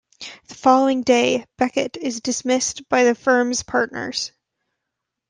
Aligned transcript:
The 0.47 0.55
following 0.55 1.03
day, 1.03 1.45
Beckett 1.59 1.95
is 1.95 2.21
dismissed 2.21 2.89
by 2.89 3.03
the 3.03 3.13
firm's 3.13 3.61
partners. 3.61 4.31